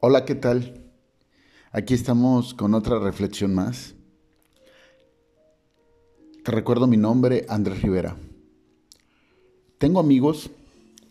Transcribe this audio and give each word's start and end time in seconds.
Hola, 0.00 0.24
¿qué 0.24 0.36
tal? 0.36 0.80
Aquí 1.72 1.92
estamos 1.92 2.54
con 2.54 2.74
otra 2.74 3.00
reflexión 3.00 3.52
más. 3.52 3.96
Te 6.44 6.52
recuerdo 6.52 6.86
mi 6.86 6.96
nombre, 6.96 7.44
Andrés 7.48 7.82
Rivera. 7.82 8.16
Tengo 9.78 9.98
amigos 9.98 10.50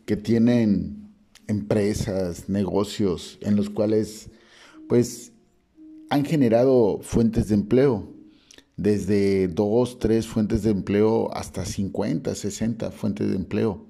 que 0.06 0.16
tienen 0.16 1.14
empresas, 1.48 2.48
negocios 2.48 3.38
en 3.42 3.58
los 3.58 3.70
cuales 3.70 4.30
pues 4.88 5.34
han 6.10 6.24
generado 6.24 7.00
fuentes 7.02 7.50
de 7.50 7.56
empleo, 7.56 8.08
desde 8.78 9.50
dos, 9.50 10.00
tres 10.00 10.28
fuentes 10.28 10.64
de 10.64 10.70
empleo 10.70 11.30
hasta 11.36 11.66
50, 11.66 12.34
60 12.34 12.92
fuentes 12.92 13.28
de 13.28 13.36
empleo. 13.36 13.86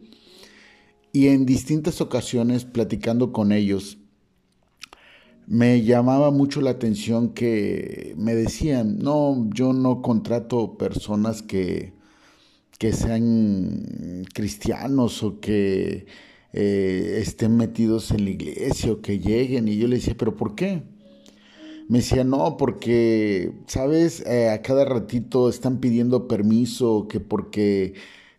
Y 1.18 1.30
en 1.30 1.48
distintas 1.48 2.00
ocasiones 2.00 2.64
platicando 2.64 3.34
con 3.34 3.52
ellos, 3.52 3.98
me 5.48 5.82
llamaba 5.82 6.30
mucho 6.30 6.62
la 6.62 6.70
atención 6.70 7.34
que 7.34 8.14
me 8.20 8.36
decían, 8.36 9.00
no, 9.00 9.50
yo 9.52 9.74
no 9.74 10.04
contrato 10.04 10.78
personas 10.78 11.42
que, 11.42 11.94
que 12.78 12.94
sean 12.94 14.26
cristianos 14.32 15.24
o 15.24 15.40
que 15.40 16.06
eh, 16.54 17.18
estén 17.20 17.58
metidos 17.58 18.12
en 18.12 18.24
la 18.26 18.30
iglesia 18.30 18.92
o 18.92 19.02
que 19.02 19.18
lleguen. 19.18 19.68
Y 19.68 19.78
yo 19.78 19.88
le 19.88 19.96
decía, 19.96 20.14
pero 20.16 20.36
¿por 20.36 20.54
qué? 20.54 20.84
Me 21.90 21.98
decía, 21.98 22.26
no, 22.26 22.58
porque, 22.58 23.54
¿sabes? 23.66 24.24
Eh, 24.28 24.52
a 24.52 24.62
cada 24.62 24.86
ratito 24.86 25.50
están 25.50 25.80
pidiendo 25.80 26.28
permiso, 26.28 27.08
que 27.08 27.20
porque 27.20 27.96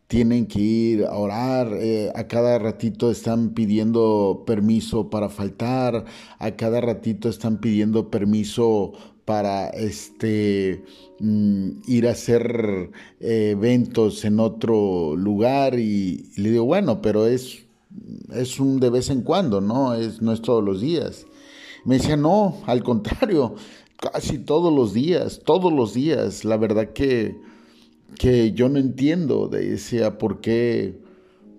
tienen 0.09 0.47
que 0.47 0.61
ir 0.61 1.05
a 1.05 1.15
orar, 1.17 1.69
eh, 1.75 2.11
a 2.15 2.27
cada 2.27 2.59
ratito 2.59 3.11
están 3.11 3.51
pidiendo 3.51 4.43
permiso 4.47 5.11
para 5.11 5.29
faltar, 5.29 6.07
a 6.39 6.51
cada 6.53 6.81
ratito 6.81 7.29
están 7.29 7.59
pidiendo 7.61 8.11
permiso 8.11 8.95
para 9.27 9.69
este 9.69 10.83
mm, 11.21 11.69
ir 11.87 12.09
a 12.09 12.13
hacer 12.13 12.91
eh, 13.21 13.51
eventos 13.51 14.25
en 14.25 14.41
otro 14.41 15.15
lugar 15.15 15.79
y, 15.79 16.31
le 16.37 16.53
digo, 16.53 16.65
bueno, 16.65 17.03
pero 17.03 17.27
es, 17.27 17.67
es 18.33 18.59
un 18.59 18.81
de 18.81 18.89
vez 18.89 19.11
en 19.11 19.21
cuando, 19.21 19.61
¿no? 19.61 19.95
Es, 19.95 20.23
no 20.23 20.33
es 20.33 20.41
todos 20.41 20.65
los 20.65 20.81
días. 20.81 21.27
Me 21.85 21.99
decía, 21.99 22.17
no, 22.17 22.57
al 22.65 22.83
contrario, 22.83 23.57
casi 23.99 24.39
todos 24.39 24.73
los 24.73 24.95
días, 24.95 25.43
todos 25.45 25.71
los 25.71 25.93
días. 25.93 26.47
La 26.47 26.57
verdad 26.57 26.95
que 26.95 27.37
que 28.17 28.53
yo 28.53 28.69
no 28.69 28.79
entiendo, 28.79 29.49
decía, 29.49 30.19
¿por 30.19 30.41
qué, 30.41 31.01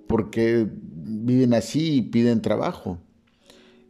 por 0.08 0.30
qué 0.30 0.67
viven 0.72 1.53
así 1.53 1.97
y 1.97 2.02
piden 2.03 2.42
trabajo? 2.42 3.00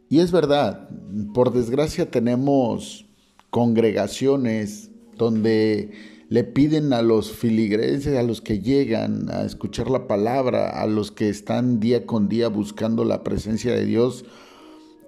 Y 0.08 0.18
es 0.20 0.32
verdad, 0.32 0.88
por 1.32 1.52
desgracia 1.52 2.10
tenemos 2.10 3.06
congregaciones 3.50 4.90
donde 5.16 5.90
le 6.28 6.44
piden 6.44 6.92
a 6.92 7.02
los 7.02 7.32
filigreses, 7.32 8.16
a 8.16 8.22
los 8.22 8.40
que 8.40 8.60
llegan 8.60 9.30
a 9.30 9.42
escuchar 9.42 9.90
la 9.90 10.06
palabra, 10.06 10.70
a 10.70 10.86
los 10.86 11.10
que 11.10 11.28
están 11.28 11.80
día 11.80 12.06
con 12.06 12.28
día 12.28 12.48
buscando 12.48 13.04
la 13.04 13.24
presencia 13.24 13.72
de 13.72 13.84
Dios, 13.84 14.24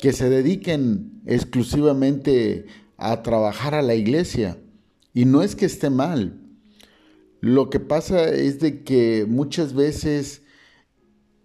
que 0.01 0.13
se 0.13 0.29
dediquen 0.29 1.23
exclusivamente 1.27 2.67
a 2.97 3.23
trabajar 3.23 3.75
a 3.75 3.83
la 3.83 3.95
iglesia. 3.95 4.59
Y 5.15 5.25
no 5.25 5.43
es 5.43 5.55
que 5.55 5.67
esté 5.67 5.91
mal, 5.91 6.42
lo 7.43 7.71
que 7.71 7.81
pasa 7.81 8.29
es 8.29 8.61
de 8.61 8.85
que 8.85 9.27
muchas 9.29 9.75
veces 9.75 10.43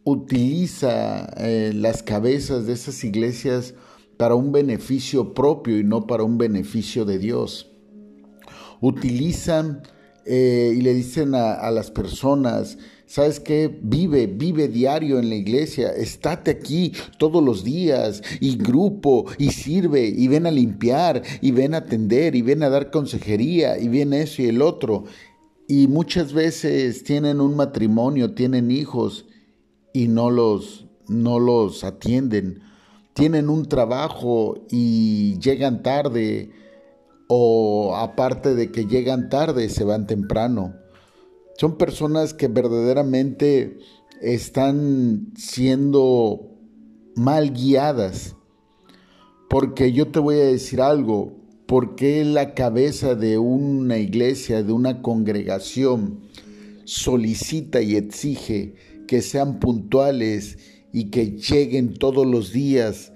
utiliza 0.04 1.26
eh, 1.38 1.72
las 1.74 2.04
cabezas 2.04 2.68
de 2.68 2.74
esas 2.74 3.04
iglesias 3.04 3.74
para 4.16 4.36
un 4.36 4.52
beneficio 4.52 5.34
propio 5.34 5.80
y 5.80 5.84
no 5.84 6.06
para 6.06 6.22
un 6.22 6.38
beneficio 6.38 7.04
de 7.04 7.18
Dios. 7.18 7.72
Utilizan 8.80 9.82
eh, 10.28 10.76
y 10.78 10.82
le 10.82 10.94
dicen 10.94 11.34
a, 11.34 11.72
las 11.72 11.90
personas, 11.90 12.78
¿sabes 13.06 13.40
qué? 13.40 13.80
Vive, 13.82 14.28
vive 14.28 14.68
diario 14.68 15.18
en 15.18 15.30
la 15.30 15.36
iglesia, 15.36 15.90
estate 15.90 16.52
aquí 16.52 16.92
todos 17.18 17.42
los 17.42 17.64
días 17.64 18.22
y 18.40 18.56
grupo 18.58 19.26
y 19.38 19.50
sirve 19.50 20.06
y 20.06 20.28
ven 20.28 20.46
a 20.46 20.52
limpiar 20.52 21.24
y 21.42 21.52
ven 21.52 21.74
a 21.74 21.78
atender 21.78 22.36
y 22.36 22.44
ven 22.44 22.62
a 22.62 22.70
dar 22.70 22.92
consejería 22.92 23.80
y 23.80 23.88
ven 23.88 24.14
eso 24.14 24.42
y 24.44 24.48
el 24.48 24.62
otro 24.62 25.06
y 25.68 25.88
muchas 25.88 26.32
veces 26.32 27.04
tienen 27.04 27.42
un 27.42 27.56
matrimonio, 27.56 28.34
tienen 28.34 28.72
hijos 28.72 29.26
y 29.94 30.08
no 30.08 30.30
los, 30.30 30.88
no 31.08 31.40
los 31.40 31.84
atienden. 31.84 32.62
Tienen 33.14 33.50
un 33.50 33.66
trabajo 33.66 34.66
y 34.72 35.38
llegan 35.40 35.84
tarde 35.84 36.52
o 37.28 37.96
aparte 37.98 38.56
de 38.56 38.72
que 38.72 38.86
llegan 38.86 39.30
tarde, 39.30 39.70
se 39.70 39.84
van 39.84 40.08
temprano. 40.08 40.76
Son 41.58 41.78
personas 41.78 42.34
que 42.34 42.48
verdaderamente 42.48 43.80
están 44.22 45.34
siendo 45.36 46.52
mal 47.16 47.52
guiadas. 47.52 48.36
Porque 49.50 49.92
yo 49.92 50.12
te 50.12 50.20
voy 50.20 50.36
a 50.36 50.46
decir 50.46 50.82
algo, 50.82 51.34
¿Por 51.68 51.96
qué 51.96 52.24
la 52.24 52.54
cabeza 52.54 53.16
de 53.16 53.38
una 53.38 53.98
iglesia, 53.98 54.64
de 54.64 54.72
una 54.72 55.02
congregación, 55.02 56.22
solicita 56.86 57.82
y 57.82 57.98
exige 57.98 58.76
que 59.06 59.22
sean 59.22 59.60
puntuales 59.60 60.58
y 60.94 61.10
que 61.10 61.32
lleguen 61.32 61.94
todos 61.94 62.26
los 62.26 62.54
días 62.54 63.12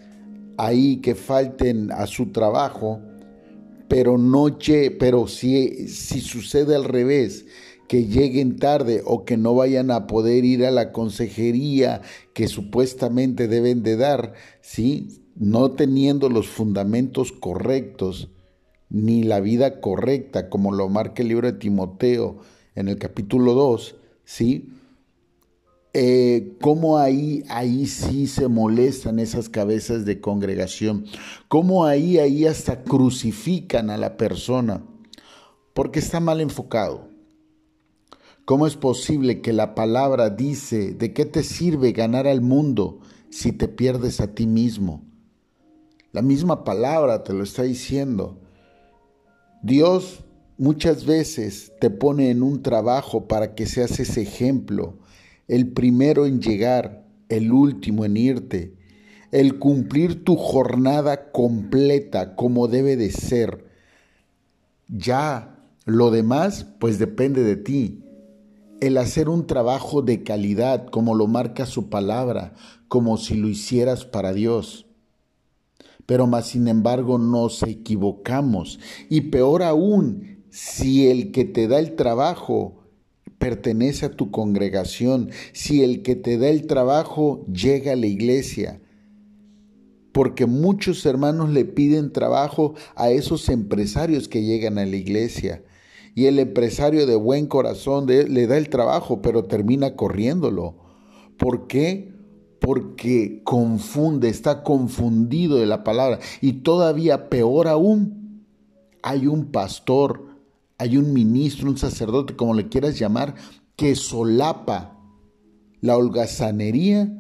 ahí, 0.58 0.98
que 0.98 1.16
falten 1.16 1.94
a 1.94 2.08
su 2.08 2.34
trabajo? 2.34 3.00
Pero 3.88 4.18
no 4.18 4.58
pero 5.00 5.28
si, 5.28 5.88
si 5.88 6.20
sucede 6.20 6.76
al 6.76 6.84
revés, 6.84 7.46
que 7.88 8.06
lleguen 8.06 8.58
tarde 8.58 9.02
o 9.06 9.24
que 9.24 9.38
no 9.38 9.56
vayan 9.56 9.92
a 9.92 10.08
poder 10.08 10.44
ir 10.44 10.66
a 10.66 10.72
la 10.72 10.92
consejería 10.92 12.02
que 12.34 12.50
supuestamente 12.50 13.48
deben 13.48 13.82
de 13.82 13.96
dar, 13.96 14.34
¿sí? 14.60 15.22
no 15.36 15.72
teniendo 15.72 16.28
los 16.28 16.48
fundamentos 16.48 17.32
correctos, 17.32 18.30
ni 18.92 19.24
la 19.24 19.40
vida 19.40 19.80
correcta, 19.80 20.50
como 20.50 20.74
lo 20.74 20.90
marca 20.90 21.22
el 21.22 21.30
libro 21.30 21.52
de 21.52 21.58
Timoteo 21.58 22.40
en 22.76 22.90
el 22.90 22.98
capítulo 22.98 23.54
2, 23.54 23.96
¿sí? 24.26 24.70
Eh, 25.94 26.58
cómo 26.62 26.98
ahí, 26.98 27.44
ahí 27.50 27.86
sí 27.86 28.28
se 28.28 28.48
molestan 28.48 29.20
esas 29.20 29.50
cabezas 29.50 30.06
de 30.06 30.22
congregación, 30.22 31.06
cómo 31.48 31.86
ahí, 31.86 32.18
ahí 32.18 32.46
hasta 32.46 32.84
crucifican 32.84 33.90
a 33.90 33.98
la 33.98 34.18
persona, 34.18 34.84
porque 35.74 36.00
está 36.00 36.20
mal 36.20 36.42
enfocado. 36.42 37.10
¿Cómo 38.44 38.68
es 38.68 38.76
posible 38.76 39.40
que 39.42 39.54
la 39.54 39.76
palabra 39.76 40.30
dice, 40.30 40.94
¿de 40.94 41.14
qué 41.14 41.26
te 41.26 41.44
sirve 41.44 41.94
ganar 41.94 42.28
al 42.28 42.42
mundo 42.42 43.00
si 43.30 43.54
te 43.54 43.70
pierdes 43.70 44.20
a 44.20 44.34
ti 44.34 44.48
mismo? 44.48 45.04
La 46.12 46.22
misma 46.22 46.66
palabra 46.66 47.24
te 47.24 47.34
lo 47.34 47.44
está 47.44 47.64
diciendo. 47.64 48.41
Dios 49.64 50.24
muchas 50.58 51.06
veces 51.06 51.72
te 51.80 51.92
pone 51.92 52.32
en 52.32 52.42
un 52.42 52.64
trabajo 52.64 53.28
para 53.28 53.54
que 53.54 53.68
seas 53.68 54.00
ese 54.00 54.24
ejemplo, 54.24 54.98
el 55.48 55.72
primero 55.72 56.26
en 56.26 56.42
llegar, 56.42 57.06
el 57.30 57.52
último 57.52 58.04
en 58.04 58.18
irte, 58.18 58.76
el 59.32 59.60
cumplir 59.60 60.24
tu 60.24 60.36
jornada 60.36 61.32
completa 61.32 62.36
como 62.36 62.68
debe 62.68 62.98
de 62.98 63.12
ser. 63.12 63.66
Ya 64.88 65.60
lo 65.86 66.10
demás 66.10 66.66
pues 66.80 66.98
depende 66.98 67.44
de 67.44 67.56
ti. 67.56 68.04
El 68.80 68.98
hacer 68.98 69.30
un 69.30 69.46
trabajo 69.46 70.02
de 70.02 70.24
calidad 70.24 70.88
como 70.88 71.14
lo 71.14 71.28
marca 71.28 71.68
su 71.68 71.88
palabra, 71.90 72.56
como 72.88 73.18
si 73.18 73.36
lo 73.36 73.48
hicieras 73.48 74.06
para 74.06 74.34
Dios 74.34 74.88
pero 76.12 76.28
más 76.28 76.48
sin 76.48 76.68
embargo 76.68 77.18
nos 77.18 77.64
equivocamos. 77.64 78.82
Y 79.08 79.22
peor 79.22 79.64
aún, 79.64 80.44
si 80.50 81.08
el 81.08 81.32
que 81.32 81.46
te 81.46 81.70
da 81.70 81.80
el 81.80 81.96
trabajo 81.96 82.84
pertenece 83.38 84.08
a 84.08 84.12
tu 84.12 84.30
congregación, 84.30 85.30
si 85.54 85.86
el 85.86 86.02
que 86.02 86.18
te 86.18 86.38
da 86.38 86.50
el 86.50 86.68
trabajo 86.68 87.46
llega 87.46 87.94
a 87.94 87.96
la 87.96 88.08
iglesia, 88.08 88.82
porque 90.12 90.48
muchos 90.48 91.06
hermanos 91.06 91.50
le 91.52 91.64
piden 91.64 92.12
trabajo 92.12 92.74
a 92.96 93.10
esos 93.10 93.48
empresarios 93.48 94.28
que 94.28 94.44
llegan 94.44 94.80
a 94.80 94.86
la 94.86 94.98
iglesia. 94.98 95.64
Y 96.14 96.26
el 96.26 96.40
empresario 96.40 97.08
de 97.08 97.16
buen 97.16 97.48
corazón 97.48 98.06
le 98.08 98.48
da 98.48 98.58
el 98.58 98.68
trabajo, 98.68 99.22
pero 99.22 99.46
termina 99.46 99.96
corriéndolo. 99.96 100.76
¿Por 101.38 101.68
qué? 101.68 102.12
Porque 102.62 103.42
confunde, 103.44 104.30
está 104.30 104.62
confundido 104.62 105.58
de 105.58 105.66
la 105.66 105.84
palabra. 105.84 106.20
Y 106.42 106.54
todavía 106.62 107.28
peor 107.28 107.68
aún, 107.68 108.46
hay 109.02 109.26
un 109.26 109.52
pastor, 109.52 110.28
hay 110.78 110.96
un 110.96 111.12
ministro, 111.12 111.70
un 111.70 111.80
sacerdote, 111.80 112.36
como 112.36 112.54
le 112.54 112.70
quieras 112.70 113.00
llamar, 113.00 113.34
que 113.76 113.96
solapa 113.96 114.96
la 115.82 115.98
holgazanería 115.98 117.12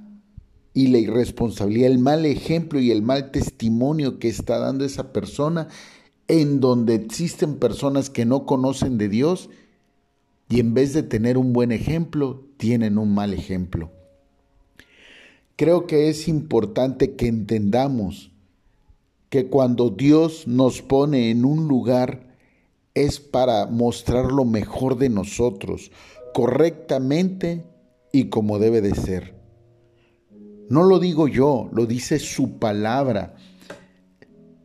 y 0.75 0.87
la 0.87 0.99
irresponsabilidad, 0.99 1.89
el 1.89 1.97
mal 1.97 2.27
ejemplo 2.27 2.79
y 2.79 2.91
el 2.91 3.01
mal 3.01 3.31
testimonio 3.31 4.19
que 4.19 4.29
está 4.29 4.59
dando 4.59 4.85
esa 4.85 5.11
persona 5.11 5.69
en 6.27 6.59
donde 6.59 6.93
existen 6.93 7.55
personas 7.55 8.11
que 8.11 8.25
no 8.25 8.45
conocen 8.45 8.99
de 8.99 9.09
Dios 9.09 9.49
y 10.49 10.59
en 10.59 10.75
vez 10.75 10.93
de 10.93 11.01
tener 11.01 11.39
un 11.39 11.51
buen 11.51 11.71
ejemplo, 11.71 12.45
tienen 12.57 12.99
un 12.99 13.15
mal 13.15 13.33
ejemplo. 13.33 13.91
Creo 15.61 15.85
que 15.85 16.09
es 16.09 16.27
importante 16.27 17.15
que 17.15 17.27
entendamos 17.27 18.31
que 19.29 19.45
cuando 19.45 19.91
Dios 19.91 20.47
nos 20.47 20.81
pone 20.81 21.29
en 21.29 21.45
un 21.45 21.67
lugar 21.67 22.35
es 22.95 23.19
para 23.19 23.67
mostrar 23.67 24.31
lo 24.31 24.43
mejor 24.43 24.97
de 24.97 25.09
nosotros, 25.09 25.91
correctamente 26.33 27.63
y 28.11 28.29
como 28.29 28.57
debe 28.57 28.81
de 28.81 28.95
ser. 28.95 29.35
No 30.67 30.81
lo 30.81 30.97
digo 30.97 31.27
yo, 31.27 31.69
lo 31.71 31.85
dice 31.85 32.17
su 32.17 32.57
palabra. 32.57 33.35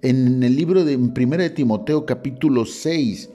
En 0.01 0.43
el 0.43 0.57
libro 0.57 0.87
de 0.87 0.97
1 0.97 1.13
de 1.13 1.51
Timoteo 1.51 2.07
capítulo 2.07 2.65
6, 2.65 3.29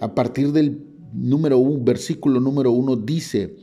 a 0.00 0.16
partir 0.16 0.50
del 0.50 0.84
número 1.12 1.58
1, 1.58 1.84
versículo 1.84 2.40
número 2.40 2.72
1 2.72 2.96
dice, 2.96 3.54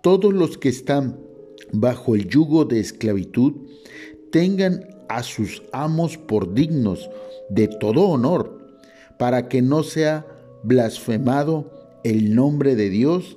todos 0.00 0.32
los 0.32 0.56
que 0.56 0.70
están 0.70 1.33
bajo 1.80 2.14
el 2.14 2.28
yugo 2.28 2.64
de 2.64 2.80
esclavitud 2.80 3.54
tengan 4.30 4.86
a 5.08 5.22
sus 5.22 5.62
amos 5.72 6.16
por 6.16 6.54
dignos 6.54 7.08
de 7.50 7.68
todo 7.68 8.08
honor, 8.08 8.58
para 9.18 9.48
que 9.48 9.62
no 9.62 9.82
sea 9.82 10.26
blasfemado 10.62 11.70
el 12.04 12.34
nombre 12.34 12.74
de 12.74 12.90
Dios 12.90 13.36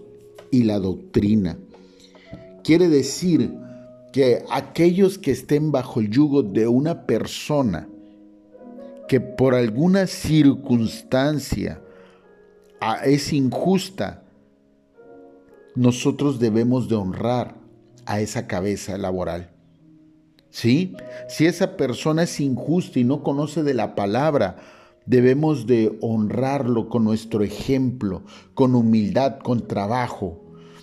y 0.49 0.63
la 0.63 0.79
doctrina. 0.79 1.57
Quiere 2.63 2.89
decir 2.89 3.53
que 4.11 4.43
aquellos 4.49 5.17
que 5.17 5.31
estén 5.31 5.71
bajo 5.71 5.99
el 5.99 6.09
yugo 6.09 6.41
de 6.41 6.67
una 6.67 7.05
persona 7.05 7.87
que 9.07 9.21
por 9.21 9.55
alguna 9.55 10.07
circunstancia 10.07 11.81
ah, 12.81 13.01
es 13.05 13.31
injusta, 13.31 14.23
nosotros 15.75 16.39
debemos 16.39 16.89
de 16.89 16.95
honrar 16.95 17.66
a 18.07 18.19
esa 18.21 18.47
cabeza 18.47 18.97
laboral. 18.97 19.51
¿Sí? 20.49 20.95
Si 21.29 21.45
esa 21.45 21.77
persona 21.77 22.23
es 22.23 22.39
injusta 22.39 22.97
y 22.99 23.03
no 23.03 23.21
conoce 23.21 23.61
de 23.61 23.75
la 23.75 23.93
palabra, 23.93 24.55
debemos 25.05 25.67
de 25.67 25.97
honrarlo 26.01 26.89
con 26.89 27.03
nuestro 27.03 27.43
ejemplo, 27.43 28.23
con 28.55 28.73
humildad, 28.73 29.39
con 29.39 29.67
trabajo, 29.67 30.41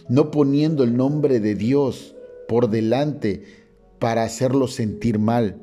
no 0.08 0.30
poniendo 0.30 0.84
el 0.84 0.96
nombre 0.96 1.40
de 1.40 1.54
Dios 1.54 2.14
por 2.46 2.68
delante 2.68 3.42
para 3.98 4.22
hacerlo 4.22 4.68
sentir 4.68 5.18
mal, 5.18 5.62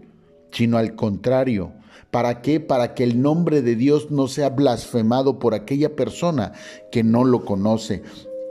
sino 0.52 0.78
al 0.78 0.96
contrario. 0.96 1.74
¿Para 2.10 2.42
qué? 2.42 2.60
Para 2.60 2.94
que 2.94 3.04
el 3.04 3.22
nombre 3.22 3.62
de 3.62 3.76
Dios 3.76 4.12
no 4.12 4.28
sea 4.28 4.50
blasfemado 4.50 5.40
por 5.40 5.54
aquella 5.54 5.96
persona 5.96 6.52
que 6.92 7.04
no 7.04 7.24
lo 7.24 7.46
conoce. 7.46 8.04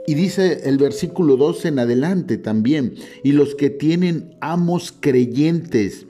Y 0.07 0.15
dice 0.15 0.61
el 0.69 0.77
versículo 0.77 1.37
12 1.37 1.69
en 1.69 1.79
adelante 1.79 2.37
también, 2.37 2.95
y 3.23 3.33
los 3.33 3.55
que 3.55 3.69
tienen 3.69 4.35
amos 4.41 4.93
creyentes, 4.99 6.07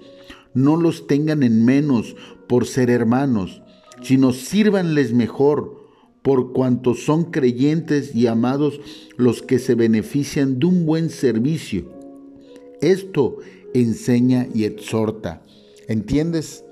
no 0.53 0.77
los 0.77 1.07
tengan 1.07 1.43
en 1.43 1.65
menos 1.65 2.15
por 2.47 2.65
ser 2.65 2.89
hermanos, 2.89 3.61
sino 4.01 4.33
sírvanles 4.33 5.13
mejor, 5.13 5.81
por 6.21 6.53
cuanto 6.53 6.93
son 6.93 7.25
creyentes 7.25 8.15
y 8.15 8.27
amados 8.27 8.79
los 9.17 9.41
que 9.41 9.59
se 9.59 9.75
benefician 9.75 10.59
de 10.59 10.67
un 10.67 10.85
buen 10.85 11.09
servicio. 11.09 11.91
Esto 12.81 13.37
enseña 13.73 14.47
y 14.53 14.65
exhorta. 14.65 15.43
¿Entiendes? 15.87 16.63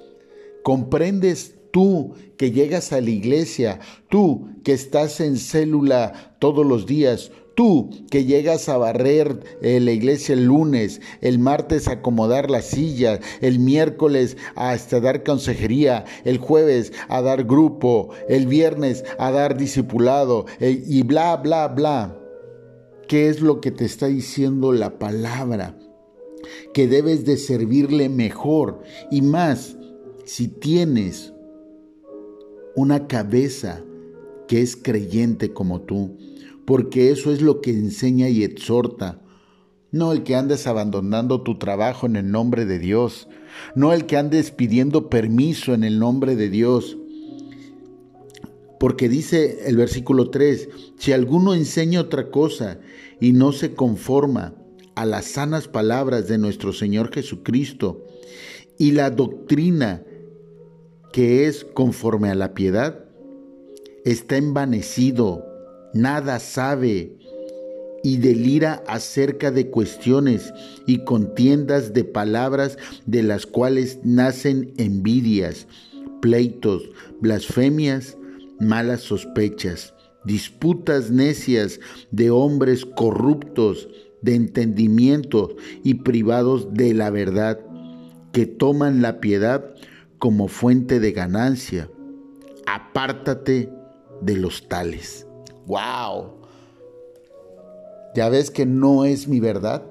¿Comprendes 0.64 1.56
tú 1.72 2.14
que 2.38 2.52
llegas 2.52 2.94
a 2.94 3.02
la 3.02 3.10
iglesia, 3.10 3.80
tú 4.10 4.50
que 4.64 4.74
estás 4.74 5.20
en 5.20 5.38
célula 5.38 6.36
todos 6.40 6.66
los 6.66 6.86
días, 6.86 7.32
tú 7.56 7.90
que 8.10 8.26
llegas 8.26 8.70
a 8.70 8.78
barrer 8.78 9.40
eh, 9.62 9.80
la 9.80 9.92
iglesia 9.92 10.34
el 10.34 10.46
lunes, 10.46 11.02
el 11.22 11.40
martes 11.40 11.88
a 11.88 11.94
acomodar 11.94 12.50
la 12.50 12.62
silla, 12.62 13.20
el 13.42 13.60
miércoles 13.60 14.38
hasta 14.56 15.00
dar 15.00 15.24
consejería, 15.24 16.06
el 16.24 16.38
jueves 16.38 16.94
a 17.10 17.22
dar 17.22 17.44
grupo, 17.44 18.10
el 18.30 18.48
viernes 18.48 19.04
a 19.18 19.32
dar 19.32 19.58
discipulado 19.58 20.46
eh, 20.60 20.84
y 20.88 21.04
bla, 21.04 21.36
bla, 21.38 21.68
bla. 21.68 22.16
¿Qué 23.08 23.28
es 23.28 23.42
lo 23.42 23.60
que 23.60 23.72
te 23.72 23.86
está 23.86 24.08
diciendo 24.08 24.72
la 24.72 25.00
palabra? 25.00 25.76
que 26.74 26.88
debes 26.88 27.26
de 27.26 27.38
servirle 27.38 28.10
mejor 28.10 28.82
y 29.12 29.22
más 29.22 29.78
si 30.26 30.48
tienes 30.48 31.34
una 32.80 33.08
cabeza 33.08 33.84
que 34.48 34.62
es 34.62 34.78
creyente 34.78 35.52
como 35.52 35.82
tú, 35.82 36.18
porque 36.66 37.12
eso 37.12 37.34
es 37.34 37.42
lo 37.42 37.60
que 37.60 37.72
enseña 37.72 38.30
y 38.30 38.46
exhorta. 38.46 39.20
No 39.92 40.14
el 40.14 40.24
que 40.24 40.36
andes 40.36 40.66
abandonando 40.66 41.42
tu 41.42 41.58
trabajo 41.58 42.06
en 42.06 42.16
el 42.16 42.32
nombre 42.32 42.66
de 42.66 42.80
Dios, 42.80 43.28
no 43.76 43.92
el 43.92 44.06
que 44.06 44.16
andes 44.16 44.52
pidiendo 44.52 45.10
permiso 45.10 45.74
en 45.74 45.84
el 45.84 46.00
nombre 46.00 46.38
de 46.38 46.50
Dios. 46.50 46.98
Porque 48.80 49.10
dice 49.10 49.68
el 49.68 49.76
versículo 49.76 50.30
3, 50.30 50.70
si 50.98 51.12
alguno 51.12 51.54
enseña 51.56 52.00
otra 52.00 52.32
cosa 52.32 52.80
y 53.20 53.34
no 53.34 53.52
se 53.52 53.74
conforma 53.74 54.54
a 54.96 55.06
las 55.06 55.26
sanas 55.26 55.68
palabras 55.68 56.30
de 56.30 56.38
nuestro 56.38 56.72
Señor 56.72 57.14
Jesucristo 57.14 58.06
y 58.78 58.92
la 58.92 59.10
doctrina 59.10 60.06
que 61.12 61.48
es 61.48 61.66
conforme 61.66 62.30
a 62.30 62.36
la 62.36 62.54
piedad, 62.54 63.06
está 64.06 64.38
envanecido, 64.38 65.46
nada 65.94 66.40
sabe 66.40 67.16
y 68.04 68.18
delira 68.18 68.84
acerca 68.88 69.52
de 69.52 69.70
cuestiones 69.70 70.54
y 70.86 71.04
contiendas 71.04 71.94
de 71.94 72.04
palabras 72.04 72.78
de 73.06 73.24
las 73.24 73.46
cuales 73.46 74.00
nacen 74.04 74.74
envidias, 74.78 75.68
pleitos, 76.22 76.84
blasfemias, 77.20 78.18
malas 78.60 79.02
sospechas, 79.02 79.94
disputas 80.26 81.12
necias 81.12 81.80
de 82.12 82.30
hombres 82.30 82.86
corruptos, 82.86 83.90
de 84.22 84.36
entendimiento 84.36 85.56
y 85.84 85.96
privados 85.96 86.74
de 86.74 86.94
la 86.94 87.10
verdad, 87.10 87.60
que 88.34 88.46
toman 88.46 89.02
la 89.02 89.20
piedad 89.20 89.74
como 90.20 90.48
fuente 90.48 91.00
de 91.00 91.12
ganancia. 91.12 91.90
Apártate 92.68 93.74
de 94.22 94.36
los 94.36 94.68
tales. 94.68 95.26
¡Wow! 95.66 96.36
¿Ya 98.16 98.30
ves 98.30 98.52
que 98.52 98.66
no 98.66 99.06
es 99.06 99.28
mi 99.28 99.40
verdad? 99.40 99.84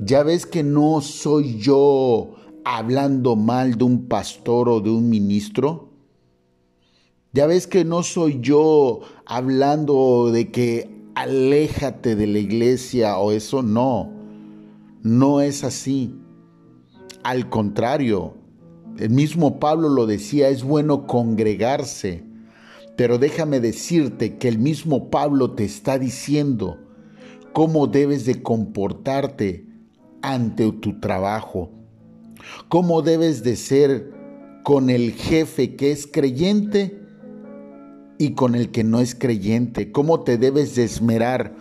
¿Ya 0.00 0.22
ves 0.22 0.44
que 0.44 0.62
no 0.62 1.00
soy 1.00 1.58
yo 1.58 2.34
hablando 2.64 3.36
mal 3.36 3.78
de 3.78 3.84
un 3.84 4.08
pastor 4.08 4.68
o 4.68 4.80
de 4.80 4.90
un 4.90 5.08
ministro? 5.08 5.88
¿Ya 7.32 7.46
ves 7.46 7.66
que 7.66 7.84
no 7.84 8.02
soy 8.02 8.40
yo 8.40 9.00
hablando 9.24 10.30
de 10.32 10.50
que 10.50 10.94
aléjate 11.14 12.16
de 12.16 12.26
la 12.26 12.38
iglesia 12.38 13.18
o 13.18 13.32
eso 13.32 13.62
no. 13.62 14.12
No 15.02 15.40
es 15.40 15.64
así. 15.64 16.14
Al 17.22 17.48
contrario, 17.48 18.34
el 18.98 19.10
mismo 19.10 19.58
Pablo 19.58 19.88
lo 19.88 20.06
decía, 20.06 20.48
es 20.48 20.62
bueno 20.62 21.06
congregarse. 21.06 22.22
Pero 22.96 23.18
déjame 23.18 23.58
decirte 23.58 24.36
que 24.36 24.46
el 24.48 24.58
mismo 24.58 25.10
Pablo 25.10 25.52
te 25.52 25.64
está 25.64 25.98
diciendo 25.98 26.78
cómo 27.52 27.88
debes 27.88 28.24
de 28.24 28.42
comportarte 28.42 29.66
ante 30.22 30.70
tu 30.72 31.00
trabajo, 31.00 31.70
cómo 32.68 33.02
debes 33.02 33.42
de 33.42 33.56
ser 33.56 34.12
con 34.62 34.90
el 34.90 35.12
jefe 35.12 35.74
que 35.74 35.90
es 35.90 36.06
creyente 36.06 37.00
y 38.16 38.34
con 38.34 38.54
el 38.54 38.70
que 38.70 38.84
no 38.84 39.00
es 39.00 39.16
creyente, 39.16 39.90
cómo 39.90 40.22
te 40.22 40.38
debes 40.38 40.76
de 40.76 40.84
esmerar. 40.84 41.56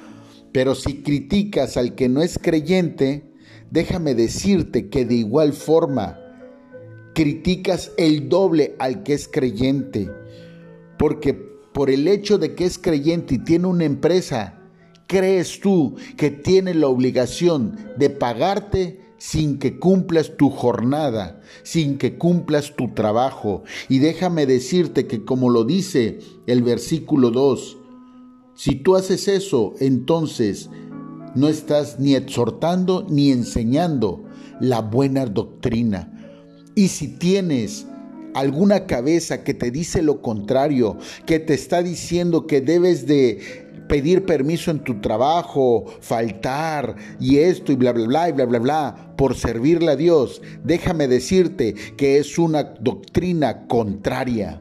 Pero 0.51 0.75
si 0.75 1.01
criticas 1.01 1.77
al 1.77 1.95
que 1.95 2.09
no 2.09 2.21
es 2.21 2.37
creyente, 2.37 3.33
déjame 3.71 4.13
decirte 4.13 4.87
que 4.89 5.03
de 5.03 5.15
igual 5.15 5.53
forma 5.53 6.22
criticas 7.13 7.91
el 7.97 8.29
doble 8.29 8.75
al 8.79 9.03
que 9.03 9.13
es 9.13 9.27
creyente. 9.27 10.09
Porque 10.97 11.33
por 11.33 11.89
el 11.89 12.07
hecho 12.07 12.37
de 12.37 12.55
que 12.55 12.65
es 12.65 12.77
creyente 12.77 13.35
y 13.35 13.39
tiene 13.39 13.67
una 13.67 13.85
empresa, 13.85 14.59
crees 15.07 15.59
tú 15.59 15.95
que 16.17 16.31
tiene 16.31 16.73
la 16.73 16.87
obligación 16.87 17.77
de 17.97 18.09
pagarte 18.09 18.99
sin 19.17 19.57
que 19.57 19.79
cumplas 19.79 20.35
tu 20.37 20.49
jornada, 20.49 21.39
sin 21.63 21.97
que 21.97 22.17
cumplas 22.17 22.75
tu 22.75 22.93
trabajo. 22.93 23.63
Y 23.87 23.99
déjame 23.99 24.45
decirte 24.45 25.07
que 25.07 25.23
como 25.23 25.49
lo 25.49 25.63
dice 25.63 26.19
el 26.45 26.61
versículo 26.61 27.31
2, 27.31 27.77
si 28.55 28.75
tú 28.75 28.95
haces 28.95 29.27
eso, 29.27 29.73
entonces 29.79 30.69
no 31.35 31.47
estás 31.47 31.99
ni 31.99 32.15
exhortando 32.15 33.07
ni 33.09 33.31
enseñando 33.31 34.25
la 34.59 34.81
buena 34.81 35.25
doctrina. 35.25 36.12
Y 36.75 36.87
si 36.87 37.07
tienes 37.07 37.85
alguna 38.33 38.85
cabeza 38.87 39.43
que 39.43 39.53
te 39.53 39.71
dice 39.71 40.01
lo 40.01 40.21
contrario, 40.21 40.97
que 41.25 41.39
te 41.39 41.53
está 41.53 41.83
diciendo 41.83 42.47
que 42.47 42.61
debes 42.61 43.05
de 43.05 43.73
pedir 43.87 44.25
permiso 44.25 44.71
en 44.71 44.83
tu 44.83 45.01
trabajo, 45.01 45.85
faltar 46.01 46.95
y 47.19 47.37
esto 47.37 47.71
y 47.71 47.75
bla, 47.75 47.91
bla, 47.91 48.07
bla, 48.07 48.29
y 48.29 48.31
bla, 48.31 48.45
bla, 48.45 48.59
bla, 48.59 49.13
por 49.17 49.35
servirle 49.35 49.91
a 49.91 49.95
Dios, 49.95 50.41
déjame 50.63 51.07
decirte 51.07 51.75
que 51.95 52.17
es 52.17 52.39
una 52.39 52.63
doctrina 52.63 53.67
contraria 53.67 54.59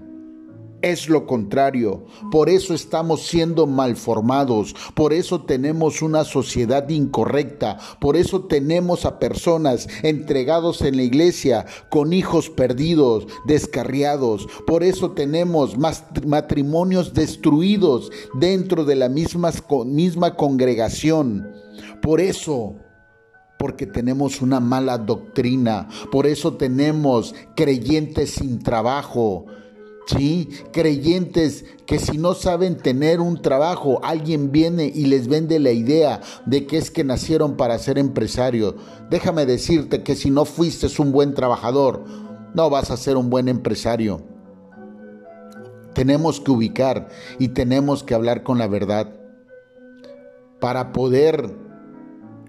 es 0.82 1.08
lo 1.08 1.26
contrario. 1.26 2.04
Por 2.30 2.48
eso 2.48 2.74
estamos 2.74 3.22
siendo 3.22 3.66
malformados, 3.66 4.74
por 4.94 5.12
eso 5.12 5.42
tenemos 5.42 6.02
una 6.02 6.24
sociedad 6.24 6.88
incorrecta, 6.88 7.78
por 8.00 8.16
eso 8.16 8.42
tenemos 8.42 9.04
a 9.04 9.18
personas 9.18 9.88
entregados 10.02 10.82
en 10.82 10.96
la 10.96 11.02
iglesia 11.02 11.66
con 11.88 12.12
hijos 12.12 12.50
perdidos, 12.50 13.26
descarriados, 13.46 14.46
por 14.66 14.82
eso 14.82 15.12
tenemos 15.12 15.76
matrimonios 16.26 17.14
destruidos 17.14 18.10
dentro 18.34 18.84
de 18.84 18.96
la 18.96 19.08
misma, 19.08 19.52
misma 19.86 20.34
congregación. 20.36 21.48
Por 22.02 22.20
eso 22.20 22.74
porque 23.58 23.86
tenemos 23.86 24.42
una 24.42 24.58
mala 24.58 24.98
doctrina, 24.98 25.88
por 26.10 26.26
eso 26.26 26.54
tenemos 26.54 27.32
creyentes 27.54 28.32
sin 28.32 28.58
trabajo, 28.58 29.46
¿sí? 30.06 30.49
Creyentes 30.73 31.64
que 31.87 31.99
si 31.99 32.18
no 32.18 32.35
saben 32.35 32.76
tener 32.76 33.21
un 33.21 33.40
trabajo, 33.42 34.00
alguien 34.02 34.52
viene 34.52 34.90
y 34.94 35.06
les 35.06 35.28
vende 35.28 35.59
la 35.59 35.73
idea 35.73 36.21
de 36.47 36.66
que 36.66 36.78
es 36.78 36.90
que 36.90 37.04
nacieron 37.04 37.56
para 37.56 37.78
ser 37.78 37.99
empresarios. 37.99 38.75
Déjame 39.11 39.47
decirte 39.47 40.02
que 40.02 40.16
si 40.16 40.30
no 40.30 40.44
fuiste 40.44 40.88
un 41.00 41.12
buen 41.12 41.35
trabajador, 41.35 42.04
no 42.54 42.71
vas 42.71 42.90
a 42.90 42.97
ser 42.97 43.16
un 43.16 43.30
buen 43.30 43.49
empresario. 43.49 44.23
Tenemos 45.94 46.40
que 46.40 46.50
ubicar 46.50 47.09
y 47.38 47.49
tenemos 47.49 48.02
que 48.02 48.14
hablar 48.14 48.42
con 48.42 48.59
la 48.59 48.66
verdad. 48.66 49.12
Para 50.61 50.92
poder, 50.92 51.54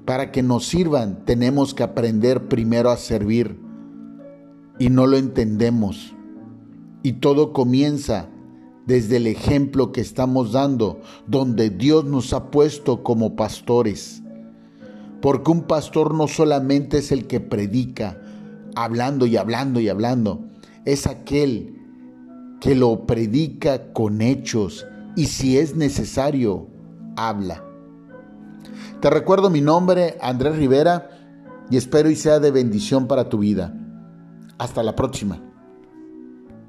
para 0.06 0.32
que 0.32 0.44
nos 0.44 0.66
sirvan, 0.68 1.26
tenemos 1.26 1.74
que 1.74 1.84
aprender 1.84 2.48
primero 2.48 2.90
a 2.90 2.98
servir. 2.98 3.60
Y 4.80 4.90
no 4.90 5.08
lo 5.08 5.18
entendemos. 5.18 6.13
Y 7.04 7.14
todo 7.14 7.54
comienza 7.54 8.30
desde 8.86 9.18
el 9.18 9.28
ejemplo 9.28 9.92
que 9.92 10.02
estamos 10.02 10.52
dando, 10.52 11.02
donde 11.28 11.70
Dios 11.70 12.06
nos 12.06 12.34
ha 12.34 12.50
puesto 12.50 13.04
como 13.04 13.36
pastores. 13.36 14.24
Porque 15.22 15.52
un 15.52 15.64
pastor 15.64 16.14
no 16.14 16.28
solamente 16.28 16.98
es 16.98 17.12
el 17.12 17.28
que 17.28 17.40
predica, 17.40 18.20
hablando 18.76 19.26
y 19.26 19.38
hablando 19.38 19.80
y 19.80 19.90
hablando, 19.90 20.46
es 20.86 21.08
aquel 21.08 21.78
que 22.60 22.76
lo 22.76 23.06
predica 23.06 23.94
con 23.94 24.22
hechos 24.22 24.86
y 25.16 25.26
si 25.26 25.58
es 25.58 25.76
necesario, 25.76 26.68
habla. 27.16 27.64
Te 29.00 29.10
recuerdo 29.10 29.50
mi 29.50 29.62
nombre, 29.62 30.18
Andrés 30.22 30.58
Rivera, 30.58 31.10
y 31.70 31.78
espero 31.78 32.10
y 32.10 32.16
sea 32.16 32.40
de 32.40 32.52
bendición 32.52 33.08
para 33.08 33.30
tu 33.30 33.40
vida. 33.40 33.74
Hasta 34.58 34.82
la 34.84 34.96
próxima. 34.96 35.53